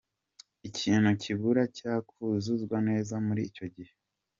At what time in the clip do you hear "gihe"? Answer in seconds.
3.75-3.93